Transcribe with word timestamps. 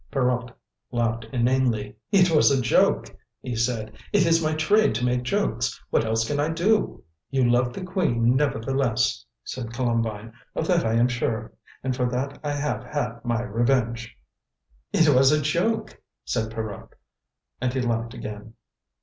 Pierrot 0.09 0.49
laughed 0.91 1.25
inanely. 1.31 1.95
"It 2.11 2.31
was 2.31 2.49
a 2.49 2.59
joke," 2.59 3.15
he 3.39 3.55
said. 3.55 3.91
"It 4.11 4.25
is 4.25 4.41
my 4.41 4.55
trade 4.55 4.95
to 4.95 5.05
make 5.05 5.21
jokes. 5.21 5.79
What 5.91 6.05
else 6.05 6.25
can 6.27 6.39
I 6.39 6.49
do?" 6.49 7.03
"You 7.29 7.47
love 7.47 7.71
the 7.71 7.83
Queen 7.83 8.35
nevertheless," 8.35 9.23
said 9.43 9.71
Columbine, 9.71 10.33
"of 10.55 10.65
that 10.65 10.87
I 10.87 10.93
am 10.95 11.07
sure, 11.07 11.53
and 11.83 11.95
for 11.95 12.07
that 12.09 12.39
I 12.43 12.53
have 12.53 12.83
had 12.83 13.23
my 13.23 13.43
revenge." 13.43 14.17
"It 14.91 15.07
was 15.09 15.31
a 15.31 15.39
joke," 15.39 16.01
said 16.25 16.49
Pierrot, 16.49 16.95
and 17.61 17.71
he 17.71 17.81
laughed 17.81 18.15
again. 18.15 18.55